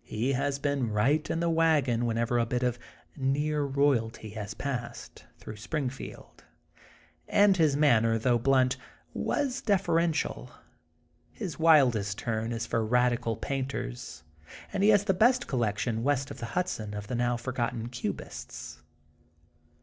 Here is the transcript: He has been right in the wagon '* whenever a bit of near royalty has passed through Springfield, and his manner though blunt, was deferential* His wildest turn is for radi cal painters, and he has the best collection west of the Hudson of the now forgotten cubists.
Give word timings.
He 0.00 0.32
has 0.32 0.58
been 0.58 0.90
right 0.92 1.28
in 1.28 1.40
the 1.40 1.50
wagon 1.50 2.06
'* 2.06 2.06
whenever 2.06 2.38
a 2.38 2.46
bit 2.46 2.62
of 2.62 2.78
near 3.18 3.62
royalty 3.64 4.30
has 4.30 4.54
passed 4.54 5.26
through 5.38 5.56
Springfield, 5.58 6.42
and 7.28 7.54
his 7.54 7.76
manner 7.76 8.16
though 8.16 8.38
blunt, 8.38 8.78
was 9.12 9.60
deferential* 9.60 10.50
His 11.32 11.58
wildest 11.58 12.16
turn 12.16 12.50
is 12.50 12.64
for 12.64 12.80
radi 12.82 13.22
cal 13.22 13.36
painters, 13.36 14.22
and 14.72 14.82
he 14.82 14.88
has 14.88 15.04
the 15.04 15.12
best 15.12 15.46
collection 15.46 16.02
west 16.02 16.30
of 16.30 16.38
the 16.38 16.46
Hudson 16.56 16.94
of 16.94 17.08
the 17.08 17.14
now 17.14 17.36
forgotten 17.36 17.90
cubists. 17.90 18.80